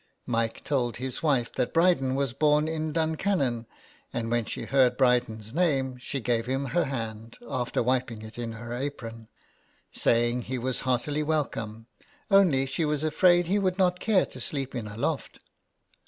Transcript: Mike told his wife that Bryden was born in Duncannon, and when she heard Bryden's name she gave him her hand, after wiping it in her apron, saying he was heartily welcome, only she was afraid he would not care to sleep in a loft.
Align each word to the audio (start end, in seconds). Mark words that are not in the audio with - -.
Mike 0.25 0.63
told 0.63 0.97
his 0.97 1.21
wife 1.21 1.53
that 1.53 1.75
Bryden 1.75 2.15
was 2.15 2.33
born 2.33 2.67
in 2.67 2.91
Duncannon, 2.91 3.67
and 4.11 4.31
when 4.31 4.45
she 4.45 4.63
heard 4.63 4.97
Bryden's 4.97 5.53
name 5.53 5.95
she 5.99 6.19
gave 6.19 6.47
him 6.47 6.65
her 6.73 6.85
hand, 6.85 7.37
after 7.47 7.83
wiping 7.83 8.23
it 8.23 8.35
in 8.39 8.53
her 8.53 8.73
apron, 8.73 9.27
saying 9.91 10.41
he 10.41 10.57
was 10.57 10.79
heartily 10.89 11.21
welcome, 11.21 11.85
only 12.31 12.65
she 12.65 12.83
was 12.83 13.03
afraid 13.03 13.45
he 13.45 13.59
would 13.59 13.77
not 13.77 13.99
care 13.99 14.25
to 14.25 14.39
sleep 14.41 14.73
in 14.73 14.87
a 14.87 14.97
loft. 14.97 15.37